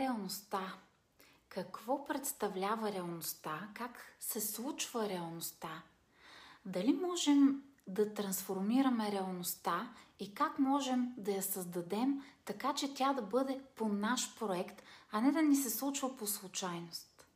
[0.00, 0.74] Реалността.
[1.48, 3.68] Какво представлява реалността?
[3.74, 5.82] Как се случва реалността?
[6.64, 13.22] Дали можем да трансформираме реалността и как можем да я създадем така, че тя да
[13.22, 14.82] бъде по наш проект,
[15.12, 17.26] а не да ни се случва по случайност.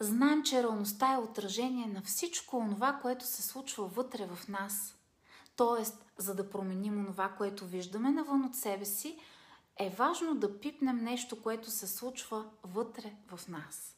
[0.00, 4.96] Знаем, че реалността е отражение на всичко това, което се случва вътре в нас.
[5.56, 9.18] Тоест, за да променим това, което виждаме навън от себе си,
[9.78, 13.96] е важно да пипнем нещо, което се случва вътре в нас.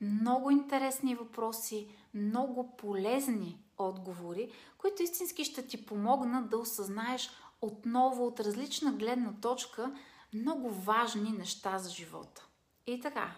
[0.00, 8.40] Много интересни въпроси, много полезни отговори, които истински ще ти помогнат да осъзнаеш отново от
[8.40, 9.96] различна гледна точка
[10.34, 12.46] много важни неща за живота.
[12.86, 13.36] И така,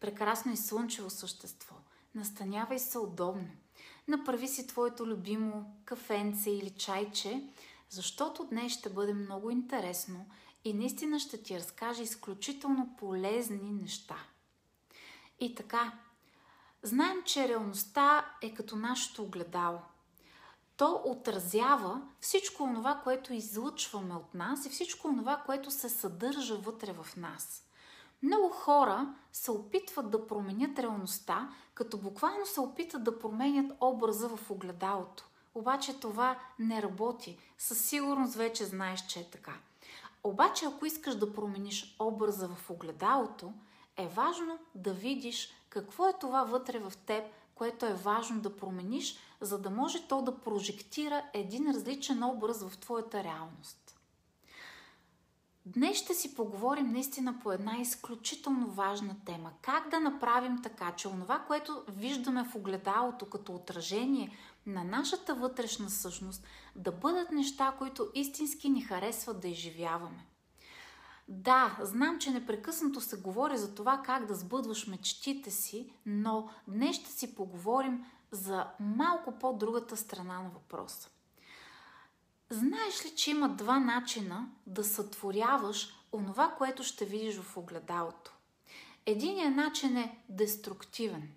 [0.00, 1.74] прекрасно и слънчево същество.
[2.14, 3.48] Настанявай се удобно.
[4.08, 7.48] Направи си твоето любимо кафенце или чайче,
[7.88, 10.26] защото днес ще бъде много интересно
[10.64, 14.16] и наистина ще ти разкаже изключително полезни неща.
[15.40, 15.92] И така,
[16.82, 19.78] знаем, че реалността е като нашето огледало.
[20.76, 26.92] То отразява всичко това, което излъчваме от нас и всичко това, което се съдържа вътре
[26.92, 27.62] в нас.
[28.22, 34.50] Много хора се опитват да променят реалността, като буквално се опитат да променят образа в
[34.50, 35.28] огледалото.
[35.54, 37.38] Обаче това не работи.
[37.58, 39.52] Със сигурност вече знаеш, че е така.
[40.24, 43.52] Обаче, ако искаш да промениш образа в огледалото,
[43.96, 49.16] е важно да видиш какво е това вътре в теб, което е важно да промениш,
[49.40, 53.83] за да може то да прожектира един различен образ в твоята реалност.
[55.66, 59.52] Днес ще си поговорим наистина по една изключително важна тема.
[59.62, 65.90] Как да направим така, че онова, което виждаме в огледалото като отражение на нашата вътрешна
[65.90, 70.26] същност, да бъдат неща, които истински ни харесват да изживяваме.
[71.28, 76.96] Да, знам, че непрекъснато се говори за това как да сбъдваш мечтите си, но днес
[76.96, 81.10] ще си поговорим за малко по-другата страна на въпроса.
[82.50, 88.32] Знаеш ли, че има два начина да сътворяваш онова, което ще видиш в огледалото?
[89.06, 91.28] Единият начин е деструктивен.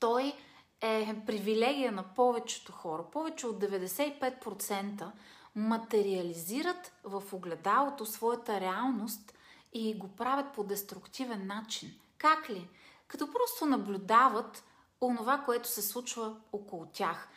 [0.00, 0.34] Той
[0.80, 3.04] е привилегия на повечето хора.
[3.12, 5.10] Повече от 95%
[5.54, 9.34] материализират в огледалото своята реалност
[9.72, 11.94] и го правят по деструктивен начин.
[12.18, 12.68] Как ли?
[13.08, 14.64] Като просто наблюдават
[15.00, 17.28] онова, което се случва около тях.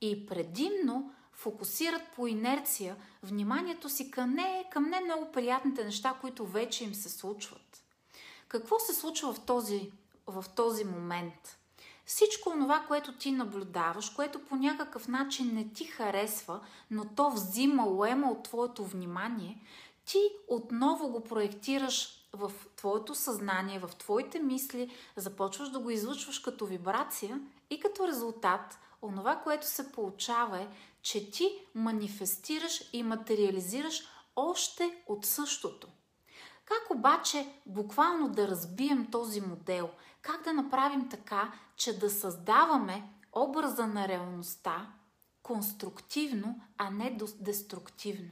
[0.00, 6.46] И предимно фокусират по инерция вниманието си към не, към не много приятните неща, които
[6.46, 7.82] вече им се случват.
[8.48, 9.92] Какво се случва в този,
[10.26, 11.58] в този момент?
[12.06, 16.60] Всичко това, което ти наблюдаваш, което по някакъв начин не ти харесва,
[16.90, 19.62] но то взима, уема от твоето внимание,
[20.04, 26.66] ти отново го проектираш в твоето съзнание, в твоите мисли, започваш да го излучваш като
[26.66, 27.40] вибрация
[27.70, 30.68] и като резултат, онова, което се получава е,
[31.02, 35.88] че ти манифестираш и материализираш още от същото.
[36.64, 39.90] Как обаче буквално да разбием този модел?
[40.22, 44.92] Как да направим така, че да създаваме образа на реалността
[45.42, 48.30] конструктивно, а не деструктивно?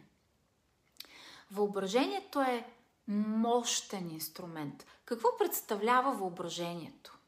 [1.51, 2.67] Въображението е
[3.09, 4.87] мощен инструмент.
[5.05, 7.19] Какво представлява въображението?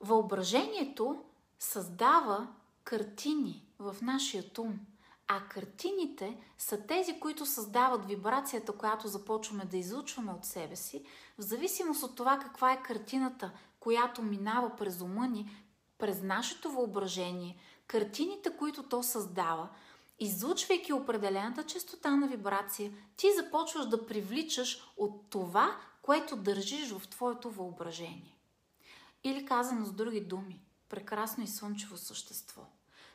[0.00, 1.24] Въображението
[1.64, 2.48] създава
[2.84, 4.80] картини в нашия ум.
[5.28, 11.04] А картините са тези, които създават вибрацията, която започваме да излучваме от себе си,
[11.38, 15.50] в зависимост от това каква е картината, която минава през ума ни,
[15.98, 19.68] през нашето въображение, картините, които то създава,
[20.18, 27.50] излучвайки определената частота на вибрация, ти започваш да привличаш от това, което държиш в твоето
[27.50, 28.38] въображение.
[29.24, 32.62] Или казано с други думи, прекрасно и слънчево същество.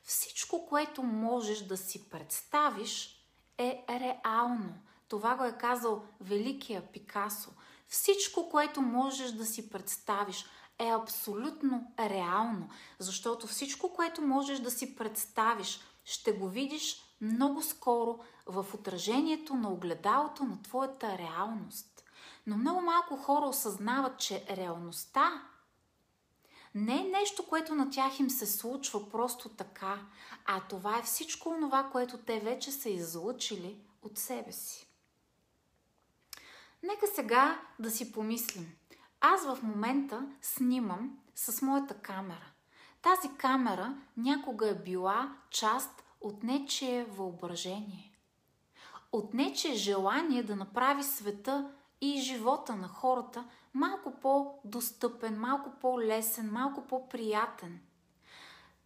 [0.04, 3.16] Всичко, което можеш да си представиш,
[3.58, 4.74] е реално.
[5.08, 7.50] Това го е казал великия Пикасо.
[7.88, 10.46] Всичко, което можеш да си представиш,
[10.80, 12.70] е абсолютно реално,
[13.00, 19.70] защото всичко, което можеш да си представиш, ще го видиш много скоро в отражението на
[19.70, 22.04] огледалото на твоята реалност.
[22.48, 25.49] Но много малко хора осъзнават, че реалността
[26.76, 30.00] не е нещо, което на тях им се случва просто така,
[30.46, 34.90] а това е всичко това, което те вече са излъчили от себе си.
[36.84, 38.76] Нека сега да си помислим.
[39.22, 42.52] Аз в момента снимам с моята камера.
[43.02, 48.20] Тази камера някога е била част от нечие въображение.
[49.12, 56.82] От нечие желание да направи света и живота на хората малко по-достъпен, малко по-лесен, малко
[56.82, 57.80] по-приятен.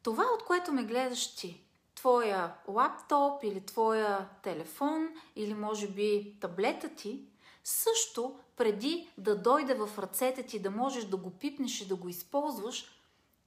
[0.04, 1.64] Това, от което ме гледаш ти,
[1.96, 7.26] твоя лаптоп или твоя телефон или може би таблета ти,
[7.64, 12.10] също преди да дойде в ръцете ти, да можеш да го пипнеш и да го
[12.10, 12.86] използваш,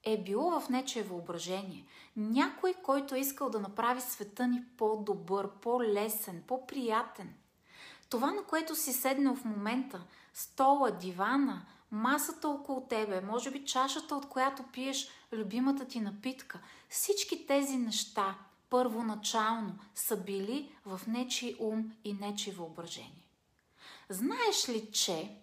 [0.05, 1.87] е било в нече въображение.
[2.17, 7.35] Някой, който е искал да направи света ни по-добър, по-лесен, по-приятен.
[8.11, 10.05] Това, на което си седнал в момента,
[10.37, 16.61] стола, дивана, масата около тебе, може би чашата, от която пиеш любимата ти напитка.
[16.89, 18.39] Всички тези неща
[18.71, 23.29] първоначално са били в нечи ум и нечи въображение.
[24.09, 25.37] Знаеш ли, че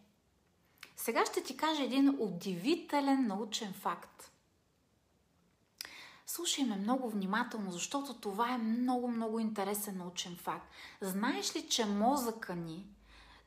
[0.96, 4.32] сега ще ти кажа един удивителен научен факт.
[6.28, 10.68] Слушай ме много внимателно, защото това е много, много интересен научен факт.
[11.02, 12.88] Знаеш ли, че мозъка ни–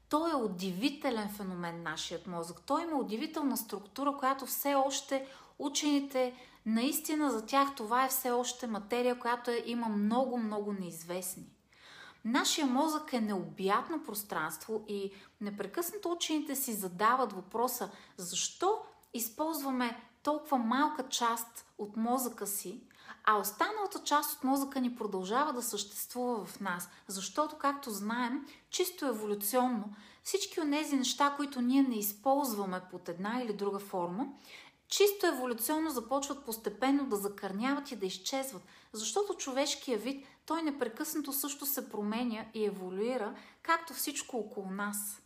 [0.08, 2.60] той е удивителен феномен нашият мозък.
[2.66, 5.26] Той има удивителна структура, която все още
[5.58, 6.34] учените,
[6.66, 11.44] наистина за тях това е все още материя, която е, има много-много неизвестни.
[12.24, 18.78] Нашия мозък е необятно пространство и непрекъснато учените си задават въпроса защо
[19.14, 22.80] използваме толкова малка част от мозъка си,
[23.26, 26.88] а останалата част от мозъка ни продължава да съществува в нас.
[27.08, 33.40] Защото, както знаем, чисто еволюционно, всички от тези неща, които ние не използваме под една
[33.42, 34.26] или друга форма,
[34.88, 38.62] чисто еволюционно започват постепенно да закърняват и да изчезват,
[38.92, 45.22] защото човешкият вид, той непрекъснато също се променя и еволюира, както всичко около нас.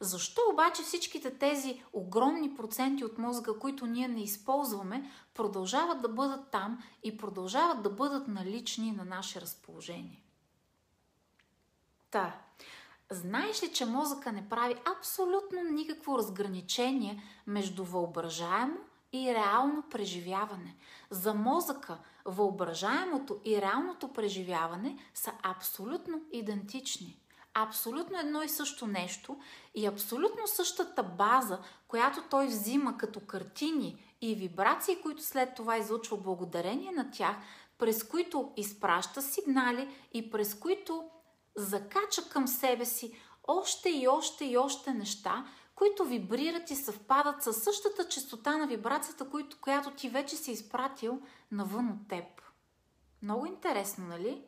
[0.00, 6.50] Защо обаче всичките тези огромни проценти от мозъка, които ние не използваме, продължават да бъдат
[6.50, 10.22] там и продължават да бъдат налични на наше разположение?
[12.10, 12.40] Та,
[13.10, 18.76] знаеш ли, че мозъка не прави абсолютно никакво разграничение между въображаемо
[19.12, 20.76] и реално преживяване.
[21.10, 27.20] За мозъка въображаемото и реалното преживяване са абсолютно идентични
[27.54, 29.36] абсолютно едно и също нещо
[29.74, 31.58] и абсолютно същата база,
[31.88, 37.36] която той взима като картини и вибрации, които след това излучва благодарение на тях,
[37.78, 41.04] през които изпраща сигнали и през които
[41.56, 47.62] закача към себе си още и още и още неща, които вибрират и съвпадат със
[47.62, 49.26] същата частота на вибрацията,
[49.60, 51.20] която ти вече си изпратил
[51.52, 52.24] навън от теб.
[53.22, 54.42] Много интересно, нали?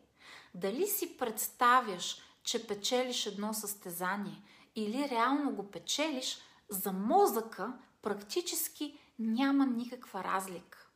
[0.54, 4.42] Дали си представяш че печелиш едно състезание
[4.76, 7.72] или реално го печелиш, за мозъка
[8.02, 10.88] практически няма никаква разлика.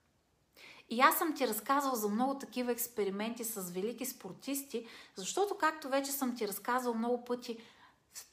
[0.91, 6.13] И аз съм ти разказвал за много такива експерименти с велики спортисти, защото, както вече
[6.13, 7.59] съм ти разказвал много пъти,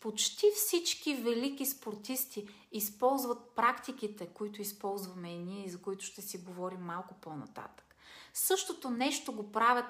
[0.01, 6.37] почти всички велики спортисти използват практиките, които използваме и ние, и за които ще си
[6.37, 7.95] говорим малко по-нататък.
[8.33, 9.85] Същото нещо го правят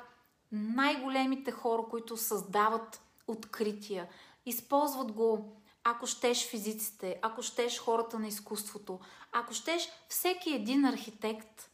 [0.52, 4.08] най-големите хора, които създават открития.
[4.46, 9.00] Използват го, ако щеш физиците, ако щеш хората на изкуството,
[9.32, 11.70] ако щеш всеки един архитект,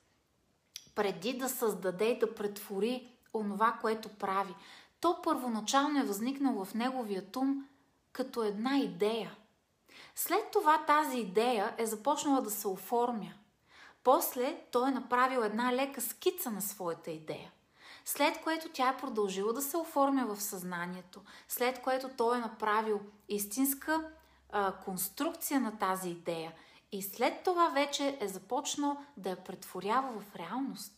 [0.96, 4.56] преди да създаде и да претвори онова, което прави,
[5.02, 7.66] то първоначално е възникнало в неговия ум
[8.12, 9.36] като една идея.
[10.16, 13.34] След това тази идея е започнала да се оформя.
[14.04, 17.52] После той е направил една лека скица на своята идея
[18.10, 23.00] след което тя е продължила да се оформя в съзнанието, след което той е направил
[23.28, 24.10] истинска
[24.52, 26.54] а, конструкция на тази идея.
[26.92, 30.94] И след това вече е започнал да я претворява в реалност.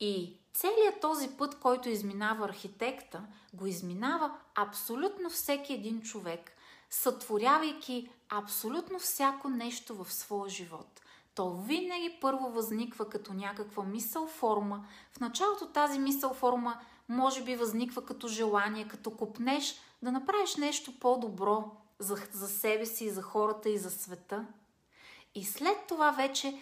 [0.00, 6.52] И целият този път, който изминава архитекта, го изминава абсолютно всеки един човек,
[6.90, 11.00] сътворявайки абсолютно всяко нещо в своя живот–
[11.34, 14.86] то винаги първо възниква като някаква мисъл форма.
[15.12, 20.98] В началото тази мисъл форма може би възниква като желание, като купнеш да направиш нещо
[20.98, 24.46] по-добро за, за себе си, за хората и за света.
[25.34, 26.60] И след това вече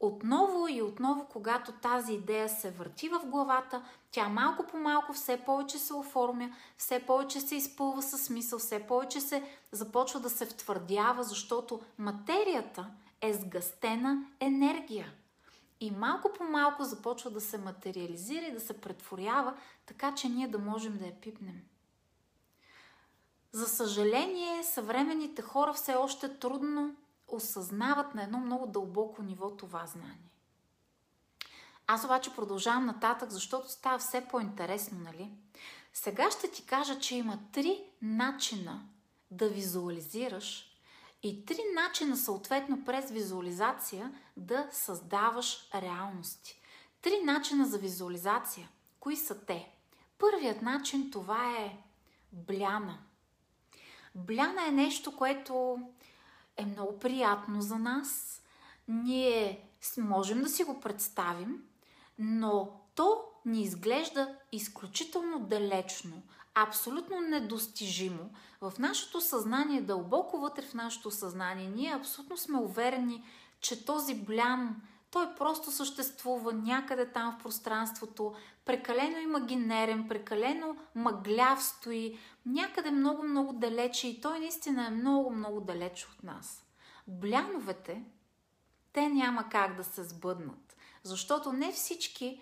[0.00, 5.36] отново и отново, когато тази идея се върти в главата, тя малко по малко все
[5.36, 10.46] повече се оформя, все повече се изпълва със смисъл, все повече се започва да се
[10.46, 12.86] втвърдява, защото материята
[13.22, 15.12] е сгъстена енергия.
[15.80, 20.48] И малко по малко започва да се материализира и да се претворява, така че ние
[20.48, 21.62] да можем да я пипнем.
[23.52, 26.96] За съжаление, съвременните хора все още трудно
[27.28, 30.30] осъзнават на едно много дълбоко ниво това знание.
[31.86, 35.30] Аз обаче продължавам нататък, защото става все по-интересно, нали?
[35.92, 38.82] Сега ще ти кажа, че има три начина
[39.30, 40.71] да визуализираш
[41.22, 46.60] и три начина съответно през визуализация да създаваш реалности.
[47.02, 48.68] Три начина за визуализация.
[49.00, 49.72] Кои са те?
[50.18, 51.78] Първият начин това е
[52.32, 52.98] бляна.
[54.14, 55.78] Бляна е нещо, което
[56.56, 58.42] е много приятно за нас.
[58.88, 61.62] Ние можем да си го представим,
[62.18, 66.22] но то ни изглежда изключително далечно,
[66.54, 68.30] абсолютно недостижимо.
[68.60, 73.24] В нашето съзнание, дълбоко вътре в нашето съзнание, ние абсолютно сме уверени,
[73.60, 74.76] че този блян,
[75.10, 84.08] той просто съществува някъде там в пространството, прекалено имагинерен, прекалено мъгляв стои, някъде много-много далече
[84.08, 86.64] и той наистина е много-много далече от нас.
[87.06, 88.02] Бляновете,
[88.92, 92.40] те няма как да се сбъднат, защото не всички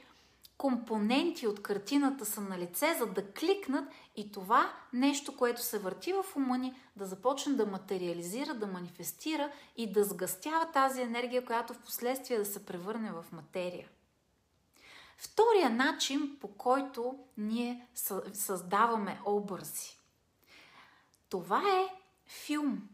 [0.60, 6.12] компоненти от картината са на лице, за да кликнат и това нещо, което се върти
[6.12, 11.74] в ума ни, да започне да материализира, да манифестира и да сгъстява тази енергия, която
[11.74, 13.88] в последствие да се превърне в материя.
[15.16, 17.88] Втория начин, по който ние
[18.32, 19.98] създаваме образи.
[21.28, 21.94] Това е
[22.26, 22.88] филм.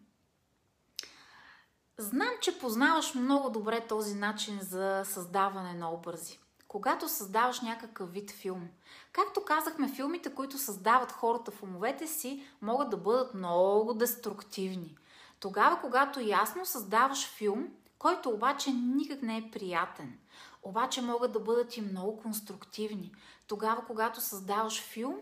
[1.99, 8.31] Знам, че познаваш много добре този начин за създаване на образи когато създаваш някакъв вид
[8.31, 8.69] филм.
[9.13, 14.97] Както казахме, филмите, които създават хората в умовете си, могат да бъдат много деструктивни.
[15.41, 17.69] Тогава, когато ясно създаваш филм,
[17.99, 20.19] който обаче никак не е приятен,
[20.63, 23.13] обаче могат да бъдат и много конструктивни.
[23.47, 25.21] Тогава, когато създаваш филм,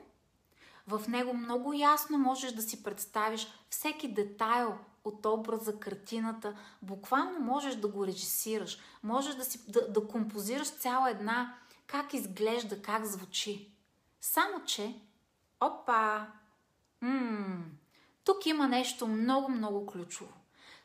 [0.87, 6.57] в него много ясно можеш да си представиш всеки детайл от образа, картината.
[6.83, 8.79] Буквално можеш да го режисираш.
[9.03, 11.55] Можеш да, си, да, да композираш цяла една
[11.87, 13.73] как изглежда, как звучи.
[14.21, 15.01] Само, че,
[15.61, 16.27] опа,
[17.01, 17.65] м-
[18.25, 20.33] тук има нещо много-много ключово.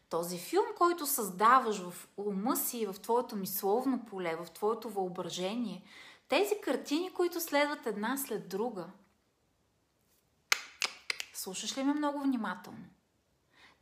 [0.09, 5.83] Този филм, който създаваш в ума си, в твоето мисловно поле, в твоето въображение,
[6.27, 8.85] тези картини, които следват една след друга,
[11.33, 12.85] слушаш ли ме много внимателно?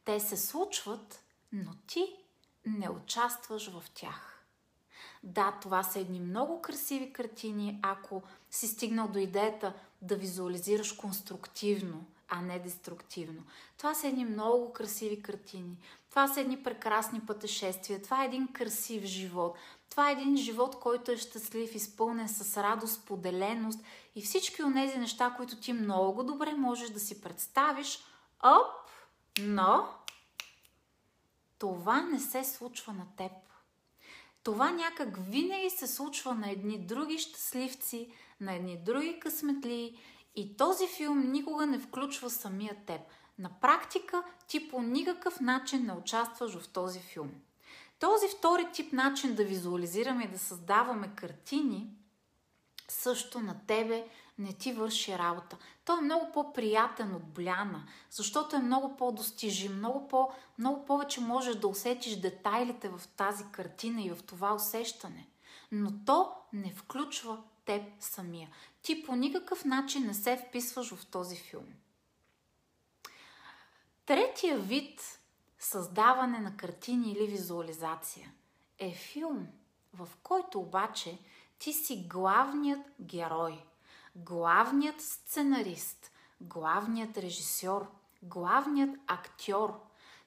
[0.07, 2.15] Те се случват, но ти
[2.65, 4.45] не участваш в тях.
[5.23, 12.05] Да, това са едни много красиви картини, ако си стигнал до идеята да визуализираш конструктивно,
[12.29, 13.43] а не деструктивно.
[13.77, 15.77] Това са едни много красиви картини.
[16.09, 18.01] Това са едни прекрасни пътешествия.
[18.01, 19.57] Това е един красив живот.
[19.89, 23.79] Това е един живот, който е щастлив, изпълнен с радост, поделеност
[24.15, 27.99] и всички от тези неща, които ти много добре можеш да си представиш.
[28.43, 28.77] Оп!
[29.39, 29.87] Но
[31.59, 33.31] това не се случва на теб.
[34.43, 38.11] Това някак винаги се случва на едни други щастливци,
[38.41, 39.99] на едни други късметли
[40.35, 43.01] и този филм никога не включва самия теб.
[43.39, 47.31] На практика ти по никакъв начин не участваш в този филм.
[47.99, 51.87] Този втори тип начин да визуализираме и да създаваме картини
[52.87, 55.57] също на тебе не ти върши работа.
[55.87, 61.55] Той е много по-приятен от бляна, защото е много по-достижим, много, по, много повече можеш
[61.55, 65.27] да усетиш детайлите в тази картина и в това усещане.
[65.71, 68.49] Но то не включва теб самия.
[68.81, 71.73] Ти по никакъв начин не се вписваш в този филм.
[74.05, 75.19] Третия вид
[75.59, 78.31] създаване на картини или визуализация
[78.79, 79.47] е филм,
[79.93, 81.19] в който обаче
[81.59, 83.63] ти си главният герой–
[84.17, 87.87] главният сценарист, главният режисьор,
[88.23, 89.79] главният актьор,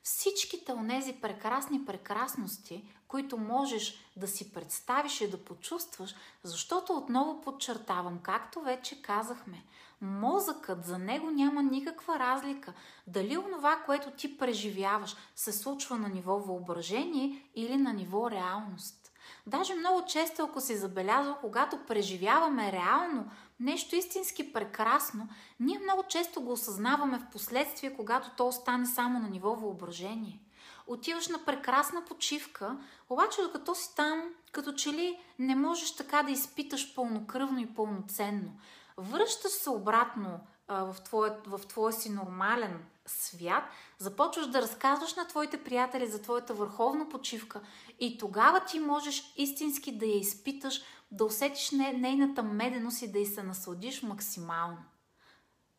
[0.02, 8.18] всичките онези прекрасни прекрасности, които можеш да си представиш и да почувстваш, защото отново подчертавам,
[8.23, 9.64] както вече казахме,
[10.00, 12.73] мозъкът за него няма никаква разлика
[13.06, 19.12] дали онова, което ти преживяваш, се случва на ниво въображение или на ниво реалност.
[19.47, 23.30] Даже много често, ако си забелязал, когато преживяваме реално
[23.61, 25.29] нещо истински прекрасно,
[25.61, 30.40] ние много често го осъзнаваме в последствие, когато то остане само на ниво въображение.
[30.87, 32.76] Отиваш на прекрасна почивка,
[33.11, 38.52] обаче докато си там, като че ли не можеш така да изпиташ пълнокръвно и пълноценно.
[38.99, 43.64] Връщаш се обратно а, в, твоя, в твоя си нормален свят,
[43.99, 47.61] започваш да разказваш на твоите приятели за твоята върховна почивка
[48.00, 53.26] и тогава ти можеш истински да я изпиташ да усетиш нейната меденост и да й
[53.26, 54.79] се насладиш максимално.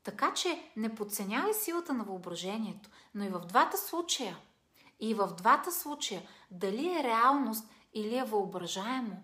[0.04, 4.38] Така че не подценявай силата на въображението, но и в двата случая,
[5.00, 6.22] и в двата случая,
[6.52, 9.24] дали е реалност или е въображаемо,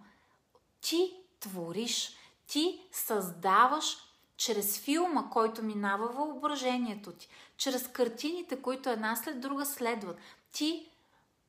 [0.82, 3.98] ти твориш, ти създаваш
[4.38, 10.18] чрез филма, който минава въображението ти, чрез картините, които една след друга следват.
[10.52, 10.90] Ти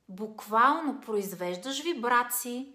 [0.09, 2.73] буквално произвеждаш вибрации,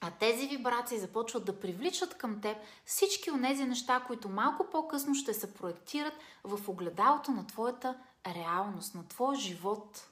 [0.00, 5.14] а тези вибрации започват да привличат към теб всички от тези неща, които малко по-късно
[5.14, 6.14] ще се проектират
[6.44, 10.08] в огледалото на твоята реалност, на твоя живот.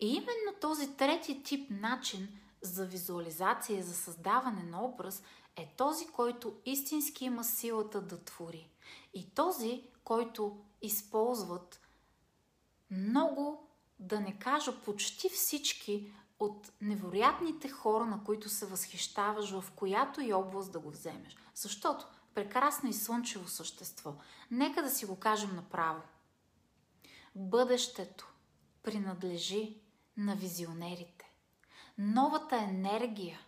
[0.00, 2.28] И именно този трети тип начин
[2.62, 5.22] за визуализация, за създаване на образ
[5.56, 8.70] е този, който истински има силата да твори.
[9.14, 11.80] И този, който използват
[12.90, 20.20] много, да не кажа почти всички от невероятните хора, на които се възхищаваш, в която
[20.20, 21.36] и област да го вземеш.
[21.54, 24.14] Защото прекрасно и слънчево същество.
[24.50, 26.02] Нека да си го кажем направо.
[27.34, 28.32] Бъдещето
[28.82, 29.76] принадлежи
[30.16, 31.30] на визионерите.
[31.98, 33.40] Новата енергия,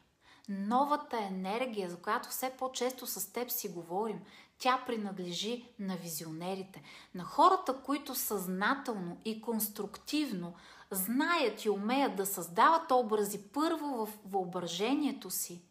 [0.48, 4.20] новата енергия, за която все по-често с теб си говорим,
[4.58, 6.82] тя принадлежи на визионерите,
[7.14, 10.54] на хората, които съзнателно и конструктивно
[10.90, 15.62] знаят и умеят да създават образи първо в въображението си,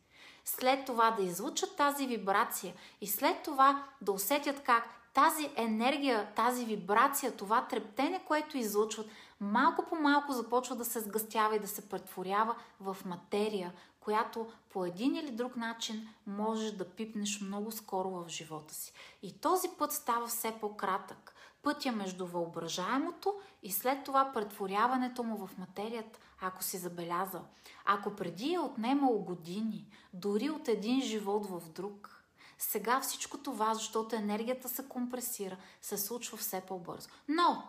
[0.45, 6.65] след това да излучат тази вибрация и след това да усетят как тази енергия, тази
[6.65, 9.07] вибрация, това трептене, което излучват,
[9.39, 13.73] малко по малко започва да се сгъстява и да се претворява в материя,
[14.07, 18.93] която по един или друг начин можеш да пипнеш много скоро в живота си.
[19.23, 21.35] И този път става все по-кратък.
[21.61, 23.33] Пътя между въображаемото
[23.63, 27.45] и след това претворяването му в материята, ако си забелязал.
[27.85, 32.23] Ако преди е отнемало години, дори от един живот в друг,
[32.57, 37.09] сега всичко това, защото енергията се компресира, се случва все по-бързо.
[37.27, 37.63] Но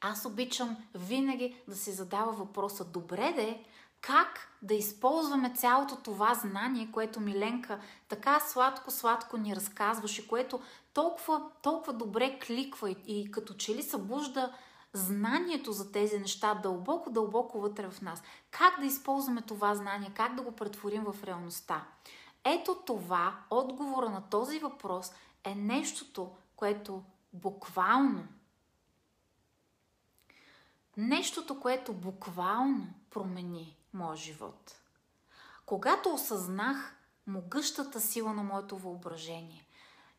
[0.00, 3.64] аз обичам винаги да си задава въпроса, добре де,
[4.00, 10.60] как да използваме цялото това знание, което Миленка така сладко-сладко ни разказваше, което
[10.92, 14.52] толкова, толкова добре кликва и, и като че ли събужда
[14.92, 18.22] знанието за тези неща дълбоко, дълбоко вътре в нас.
[18.50, 21.84] Как да използваме това знание, как да го претворим в реалността.
[22.44, 25.12] Ето това, отговора на този въпрос
[25.44, 28.24] е нещото, което буквално
[30.98, 34.80] нещото, което буквално промени моя живот.
[35.66, 39.66] Когато осъзнах могъщата сила на моето въображение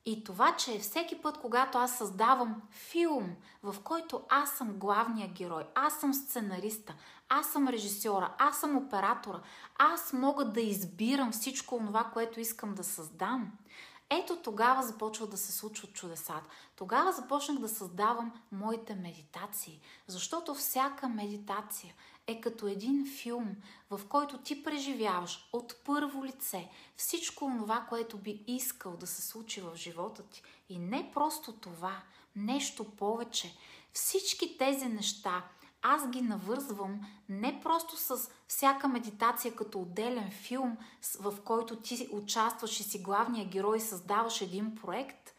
[0.06, 5.64] и това, че всеки път, когато аз създавам филм, в който аз съм главния герой,
[5.76, 6.96] аз съм сценариста,
[7.30, 9.42] аз съм режисьора, аз съм оператора,
[9.78, 13.52] аз мога да избирам всичко това, което искам да създам–
[14.10, 16.50] ето тогава започва да се случват чудесата.
[16.76, 21.94] Тогава започнах да създавам моите медитации, защото всяка медитация
[22.30, 23.56] е като един филм,
[23.90, 29.62] в който ти преживяваш от първо лице всичко това, което би искал да се случи
[29.62, 30.44] в живота ти.
[30.70, 32.02] И не просто това,
[32.36, 33.56] нещо повече.
[33.94, 35.44] Всички тези неща,
[35.82, 40.78] аз ги навързвам не просто с всяка медитация като отделен филм,
[41.20, 45.34] в който ти участваш и си главния герой и създаваш един проект,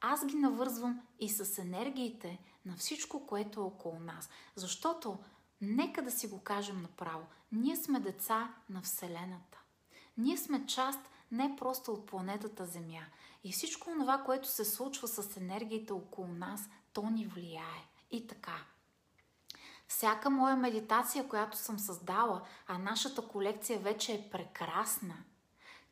[0.00, 4.28] аз ги навързвам и с енергиите на всичко, което е около нас.
[4.56, 5.18] Защото,
[5.64, 9.58] нека да си го кажем направо, ние сме деца на Вселената.
[10.16, 11.00] Ние сме част
[11.32, 13.04] не просто от планетата Земя.
[13.44, 17.88] И всичко това, което се случва с енергиите около нас, то ни влияе.
[18.10, 18.56] И така,
[19.88, 25.14] всяка моя медитация, която съм създала, а нашата колекция вече е прекрасна,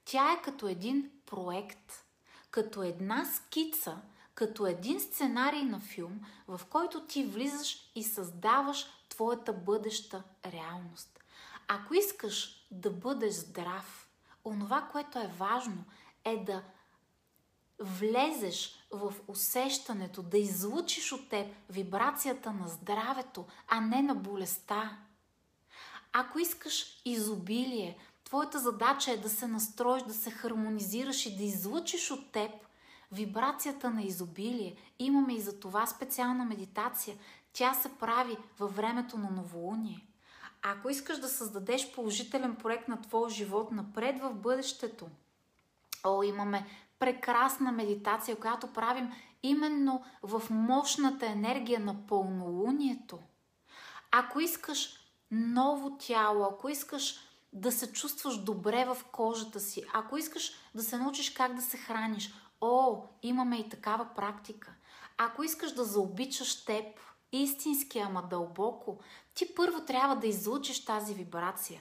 [0.05, 2.05] тя е като един проект,
[2.51, 4.03] като една скица,
[4.35, 8.87] като един сценарий на филм, в който ти влизаш и създаваш
[9.23, 11.19] твоята бъдеща реалност.
[11.69, 14.11] Ако искаш да бъдеш здрав,
[14.45, 15.85] онова, което е важно,
[16.25, 16.63] е да
[17.79, 24.99] влезеш в усещането, да излучиш от теб вибрацията на здравето, а не на болестта.
[26.13, 32.11] Ако искаш изобилие, твоята задача е да се настроиш, да се хармонизираш и да излучиш
[32.11, 32.51] от теб
[33.13, 34.77] вибрацията на изобилие.
[34.99, 37.17] Имаме и за това специална медитация.
[37.53, 40.07] Тя се прави във времето на новолуние.
[40.63, 45.09] Ако искаш да създадеш положителен проект на твоя живот напред в бъдещето,
[46.05, 46.67] О, имаме
[46.99, 49.13] прекрасна медитация, която правим
[49.43, 53.19] именно в мощната енергия на пълнолунието.
[54.11, 54.95] Ако искаш
[55.31, 57.17] ново тяло, ако искаш
[57.53, 61.77] да се чувстваш добре в кожата си, ако искаш да се научиш как да се
[61.77, 64.75] храниш, о, имаме и такава практика.
[65.19, 66.85] Ако искаш да заобичаш теб,
[67.33, 68.99] истински, ама дълбоко,
[69.35, 71.81] ти първо трябва да излучиш тази вибрация.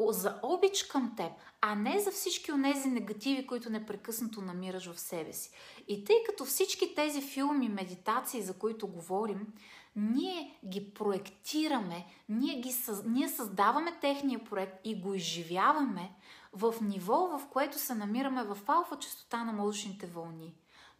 [0.00, 5.00] за обич към теб, а не за всички от тези негативи, които непрекъснато намираш в
[5.00, 5.50] себе си.
[5.88, 9.46] И тъй като всички тези филми, медитации, за които говорим,
[9.96, 12.74] ние ги проектираме, ние, ги,
[13.04, 16.12] ние създаваме техния проект и го изживяваме
[16.52, 20.54] в ниво, в което се намираме в алфа частота на мозъчните вълни,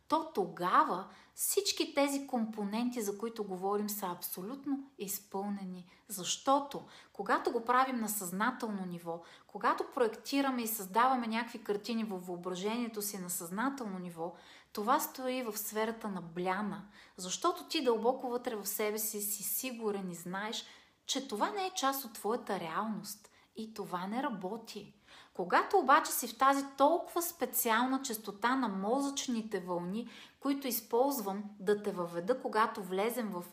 [0.08, 5.86] то тогава всички тези компоненти, за които говорим, са абсолютно изпълнени.
[6.08, 13.02] Защото, когато го правим на съзнателно ниво, когато проектираме и създаваме някакви картини във въображението
[13.02, 14.34] си на съзнателно ниво,
[14.72, 16.84] това стои в сферата на бляна,
[17.16, 20.64] защото ти дълбоко вътре в себе си си сигурен и знаеш,
[21.06, 24.94] че това не е част от твоята реалност и това не работи.
[25.36, 31.92] Когато обаче си в тази толкова специална частота на мозъчните вълни, които използвам да те
[31.92, 33.44] въведа, когато влезем в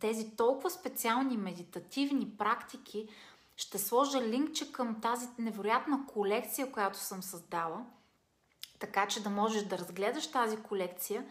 [0.00, 3.08] тези толкова специални медитативни практики,
[3.56, 7.84] ще сложа линкче към тази невероятна колекция, която съм създала,
[8.78, 11.26] така че да можеш да разгледаш тази колекция.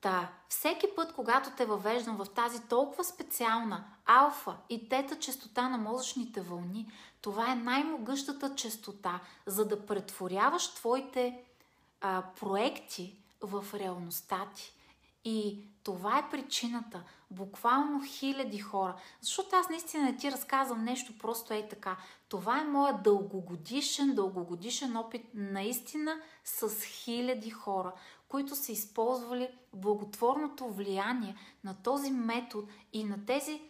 [0.00, 5.78] Та, всеки път, когато те въвеждам в тази толкова специална алфа и тета частота на
[5.78, 11.44] мозъчните вълни, това е най-могъщата частота, за да претворяваш твоите
[12.00, 14.74] а, проекти в реалността ти.
[15.24, 17.02] И това е причината.
[17.30, 18.96] Буквално хиляди хора.
[19.20, 21.96] Защото аз наистина ти разказвам нещо просто ей така.
[22.28, 27.92] Това е моят дългогодишен, дългогодишен опит наистина с хиляди хора,
[28.28, 33.62] които са използвали благотворното влияние на този метод и на, тези,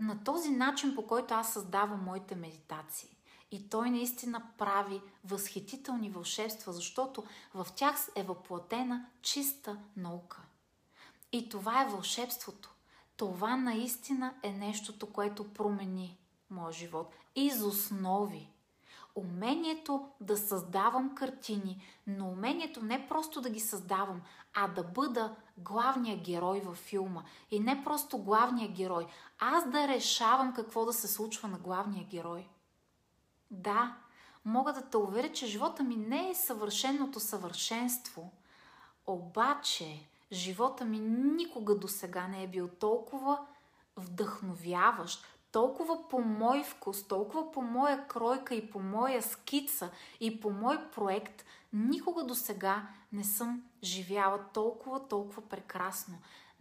[0.00, 3.08] на този начин, по който аз създавам моите медитации.
[3.50, 7.24] И той наистина прави възхитителни вълшебства, защото
[7.54, 10.42] в тях е въплатена чиста наука.
[11.32, 12.74] И това е вълшебството.
[13.16, 16.18] Това наистина е нещото, което промени
[16.50, 17.14] моя живот.
[17.34, 18.53] Из основи.
[19.14, 24.22] Умението да създавам картини, но умението не просто да ги създавам,
[24.54, 27.22] а да бъда главния герой във филма.
[27.50, 29.06] И не просто главния герой,
[29.38, 32.48] аз да решавам какво да се случва на главния герой.
[33.50, 33.96] Да,
[34.44, 38.32] мога да те уверя, че живота ми не е съвършеното съвършенство,
[39.06, 40.98] обаче живота ми
[41.36, 43.46] никога до сега не е бил толкова
[43.96, 49.90] вдъхновяващ, толкова по мой вкус, толкова по моя кройка и по моя скица
[50.20, 56.14] и по мой проект, никога до сега не съм живяла толкова, толкова прекрасно.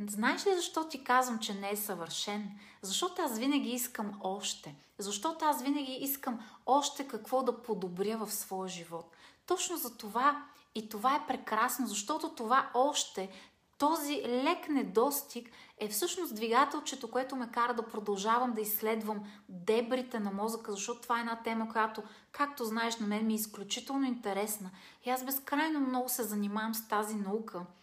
[0.08, 2.52] Знаеш ли защо ти казвам, че не е съвършен?
[2.82, 4.76] Защото аз винаги искам още.
[4.98, 9.16] Защото аз винаги искам още какво да подобря в своя живот.
[9.46, 13.30] Точно за това и това е прекрасно, защото това още,
[13.78, 20.32] този лек недостиг е всъщност двигателчето, което ме кара да продължавам да изследвам дебрите на
[20.32, 24.72] мозъка, защото това е една тема, която, както знаеш, на мен ми е изключително интересна.
[25.06, 27.66] И аз безкрайно много се занимавам с тази наука–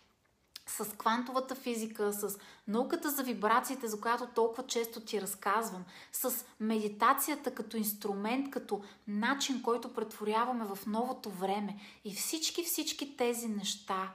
[0.71, 7.55] с квантовата физика, с науката за вибрациите, за която толкова често ти разказвам, с медитацията
[7.55, 11.77] като инструмент, като начин, който претворяваме в новото време.
[12.05, 14.13] И всички, всички тези неща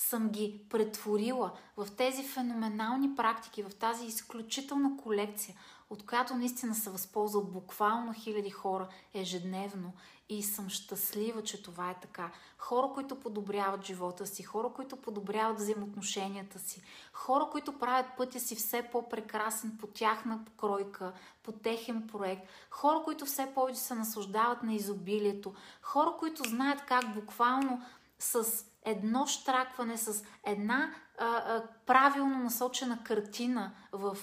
[0.00, 5.54] съм ги претворила в тези феноменални практики, в тази изключителна колекция,
[5.90, 9.92] от която наистина се възползват буквално хиляди хора ежедневно
[10.28, 12.32] и съм щастлива, че това е така.
[12.58, 16.82] Хора, които подобряват живота си, хора, които подобряват взаимоотношенията си,
[17.12, 23.26] хора, които правят пътя си все по-прекрасен по тяхна кройка, по техен проект, хора, които
[23.26, 27.82] все повече се наслаждават на изобилието, хора, които знаят как буквално
[28.20, 34.18] с едно штракване, с една а, а, правилно насочена картина в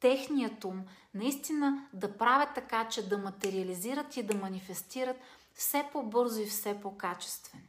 [0.00, 5.16] техният ум, наистина да правят така, че да материализират и да манифестират
[5.54, 7.64] все по-бързо и все по-качествено.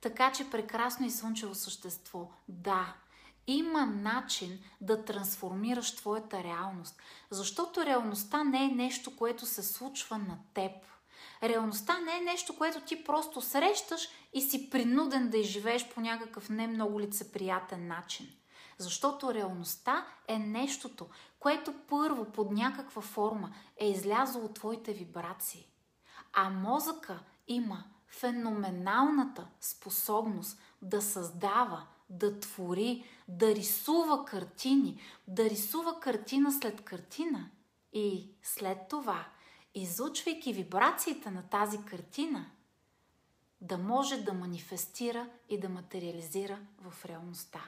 [0.00, 2.30] Така че прекрасно и слънчево същество.
[2.48, 2.94] Да,
[3.46, 10.38] има начин да трансформираш твоята реалност, защото реалността не е нещо, което се случва на
[10.54, 10.72] теб.
[11.42, 16.48] Реалността не е нещо, което ти просто срещаш и си принуден да изживееш по някакъв
[16.48, 18.26] не много лицеприятен начин.
[18.78, 21.06] Защото реалността е нещото,
[21.38, 25.66] което първо под някаква форма е излязло от твоите вибрации.
[26.32, 36.52] А мозъка има феноменалната способност да създава, да твори, да рисува картини, да рисува картина
[36.52, 37.50] след картина
[37.92, 39.26] и след това,
[39.74, 42.46] излучвайки вибрациите на тази картина,
[43.60, 47.60] да може да манифестира и да материализира в реалността.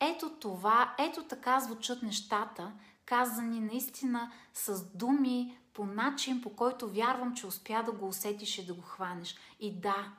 [0.00, 2.72] Ето това, ето така звучат нещата,
[3.04, 8.66] казани наистина с думи, по начин, по който вярвам, че успя да го усетиш и
[8.66, 9.36] да го хванеш.
[9.60, 10.12] И да,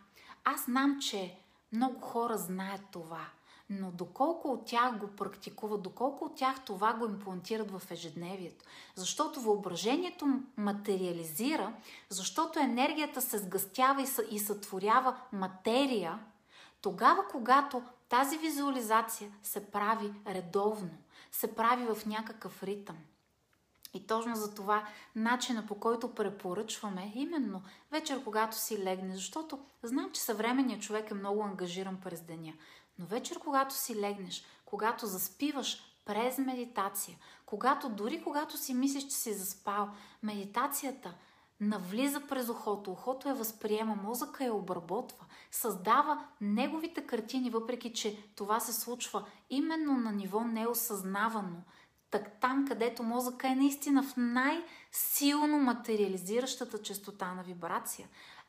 [0.44, 1.38] аз знам, че
[1.72, 3.26] много хора знаят това,
[3.70, 8.66] но доколко от тях го практикуват, доколко от тях това го имплантират в ежедневието.
[8.96, 11.74] Защото въображението материализира,
[12.10, 16.20] защото енергията се сгъстява и сътворява материя,
[16.82, 20.98] тогава, когато тази визуализация се прави редовно,
[21.32, 22.98] се прави в някакъв ритъм.
[23.94, 30.12] И точно за това начина по който препоръчваме именно вечер, когато си легне, защото знам,
[30.12, 32.54] че съвременният човек е много ангажиран през деня.
[33.00, 39.16] Но вечер, когато си легнеш, когато заспиваш през медитация, когато дори когато си мислиш, че
[39.16, 39.90] си заспал,
[40.24, 41.14] медитацията
[41.60, 48.60] навлиза през ухото, ухото я възприема, мозъка я обработва, създава неговите картини, въпреки че това
[48.60, 51.58] се случва именно на ниво неосъзнавано,
[52.12, 58.08] так там, където мозъка е наистина в най-силно материализиращата частота на вибрация.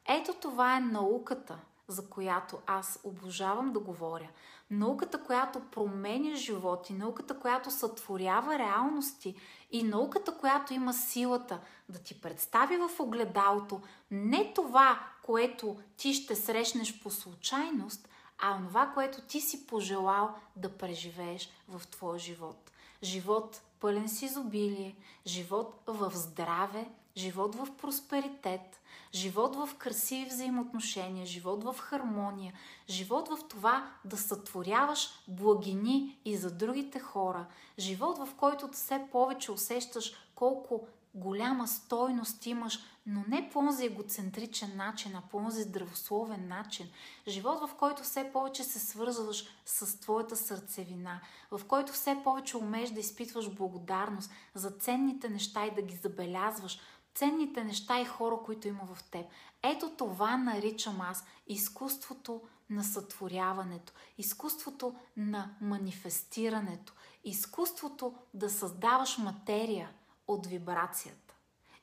[0.09, 4.29] Ето това е науката, за която аз обожавам да говоря.
[4.71, 9.35] Науката, която променя животи, науката, която сътворява реалности
[9.71, 16.37] и науката, която има силата да ти представи в огледалото не това, което ти ще
[16.37, 22.71] срещнеш по случайност, а това, което ти си пожелал да преживееш в твоя живот.
[23.03, 24.97] Живот пълен с изобилие,
[25.27, 28.81] живот в здраве, живот в просперитет,
[29.15, 32.53] живот в красиви взаимоотношения, живот в хармония,
[32.89, 37.47] живот в това да сътворяваш благини и за другите хора,
[37.79, 44.77] живот в който все повече усещаш колко голяма стойност имаш, но не по този егоцентричен
[44.77, 46.89] начин, а по този здравословен начин.
[47.29, 52.91] Живот, в който все повече се свързваш с твоята сърцевина, в който все повече умееш
[52.91, 56.79] да изпитваш благодарност за ценните неща и да ги забелязваш,
[57.19, 59.27] ценните неща и хора, които има в теб.
[59.63, 66.93] Ето това наричам аз изкуството на сътворяването, изкуството на манифестирането,
[67.25, 69.91] изкуството да създаваш материя
[70.29, 71.35] от вибрацията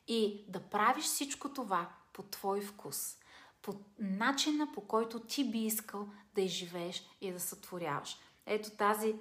[0.08, 3.17] и да правиш всичко това по твой вкус,
[3.62, 8.17] по начина по който ти би искал да изживееш и да сътворяваш.
[8.45, 9.15] Ето тази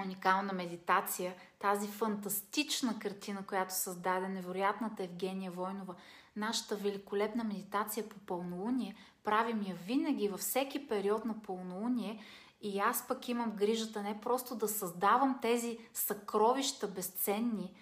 [0.00, 5.94] уникална медитация, тази фантастична картина, която създаде невероятната Евгения Войнова,
[6.36, 12.22] нашата великолепна медитация по пълнолуние, правим я винаги във всеки период на пълнолуние.
[12.62, 17.74] И аз пък имам грижата не просто да създавам тези съкровища безценни,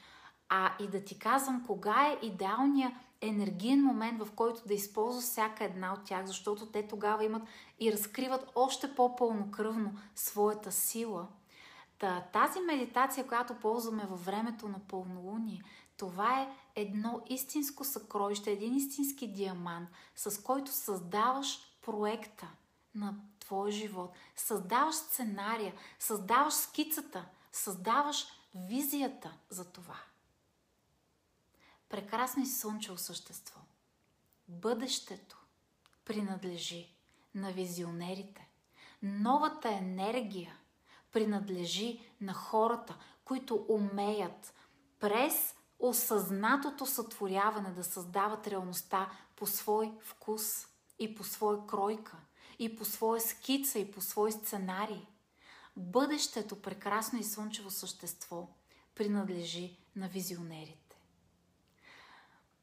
[0.48, 5.64] а и да ти казвам кога е идеалният енергиен момент, в който да използваш всяка
[5.64, 7.42] една от тях, защото те тогава имат
[7.80, 11.26] и разкриват още по-пълнокръвно своята сила–
[12.00, 15.62] Та, тази медитация, която ползваме във времето на пълнолуние,
[15.96, 22.48] това е едно истинско съкровище, един истински диамант, с който създаваш проекта
[22.94, 29.96] на твоя живот, създаваш сценария, създаваш скицата, създаваш визията за това.
[31.88, 33.60] Прекрасно и слънчево същество.
[34.48, 35.36] Бъдещето
[36.04, 36.94] принадлежи
[37.34, 38.48] на визионерите.
[39.02, 40.59] Новата енергия
[41.12, 44.54] принадлежи на хората, които умеят
[45.00, 50.66] през осъзнатото сътворяване да създават реалността по свой вкус
[50.98, 52.16] и по своя кройка,
[52.58, 55.06] и по своя скица, и по свой сценарий.
[55.76, 58.48] Бъдещето прекрасно и слънчево същество
[58.94, 60.79] принадлежи на визионерите.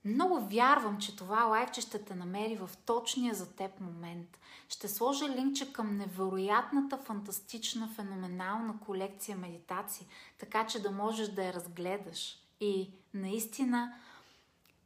[0.08, 4.40] Много вярвам, че това лайфче ще те намери в точния за теб момент.
[4.70, 10.08] Ще сложа линкче към невероятната, фантастична, феноменална колекция медитации,
[10.40, 12.38] така че да можеш да я разгледаш.
[12.60, 13.94] И наистина,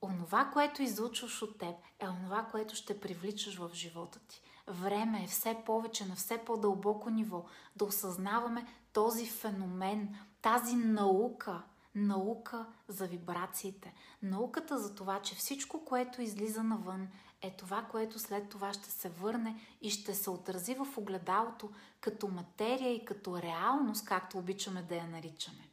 [0.01, 4.41] онова, което излучваш от теб, е онова, което ще привличаш в живота ти.
[4.67, 11.61] Време е все повече, на все по-дълбоко ниво да осъзнаваме този феномен, тази наука–
[11.95, 13.93] наука за вибрациите.
[14.21, 17.07] Науката за това, че всичко, което излиза навън,
[17.41, 21.69] е това, което след това ще се върне и ще се отрази в огледалото
[22.01, 25.69] като материя и като реалност, както обичаме да я наричаме.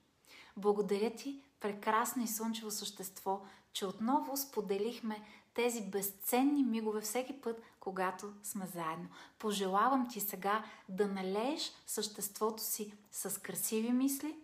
[0.57, 5.23] Благодаря ти, прекрасно и слънчево същество, че отново споделихме
[5.55, 9.09] тези безценни мигове всеки път, когато сме заедно.
[9.39, 14.37] Пожелавам ти сега да налееш съществото си с красиви мисли,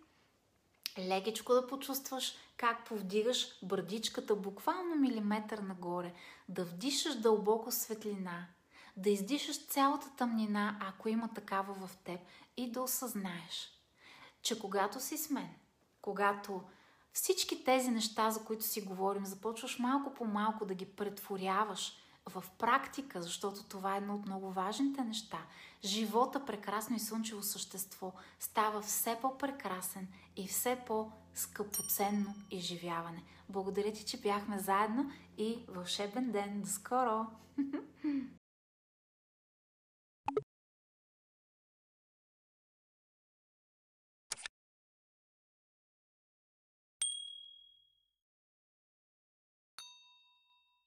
[0.99, 6.13] лекичко да почувстваш как повдигаш бърдичката буквално милиметър нагоре,
[6.49, 8.47] да вдишаш дълбоко светлина,
[8.97, 12.19] да издишаш цялата тъмнина, ако има такава в теб
[12.57, 13.71] и да осъзнаеш,
[14.41, 15.49] че когато си с мен,
[16.01, 16.61] когато
[17.13, 21.97] всички тези неща, за които си говорим, започваш малко по малко да ги претворяваш
[22.29, 25.37] в практика, защото това е едно от много важните неща.
[25.83, 33.23] Живота, прекрасно и слънчево същество, става все по-прекрасен и все по-скъпоценно изживяване.
[33.49, 36.61] Благодаря ти, че бяхме заедно и вълшебен ден!
[36.61, 37.25] До скоро!